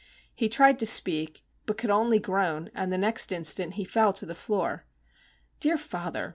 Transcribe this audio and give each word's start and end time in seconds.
He 0.33 0.49
tried 0.49 0.79
to 0.79 0.87
speak, 0.87 1.45
but 1.67 1.77
could 1.77 1.91
only 1.91 2.17
groan, 2.17 2.71
and 2.73 2.91
the 2.91 2.97
next 2.97 3.31
instant 3.31 3.75
he 3.75 3.83
fell 3.85 4.13
to 4.13 4.25
the 4.25 4.33
floor. 4.33 4.87
Dear 5.59 5.77
father! 5.77 6.29